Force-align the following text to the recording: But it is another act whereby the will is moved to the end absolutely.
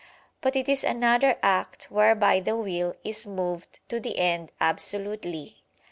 But 0.41 0.55
it 0.55 0.67
is 0.67 0.83
another 0.83 1.37
act 1.43 1.91
whereby 1.91 2.39
the 2.39 2.55
will 2.57 2.95
is 3.03 3.27
moved 3.27 3.77
to 3.89 3.99
the 3.99 4.17
end 4.17 4.51
absolutely. 4.59 5.63